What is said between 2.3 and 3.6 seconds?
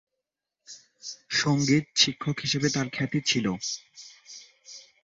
হিসাবে তার খ্যাতি ছিল।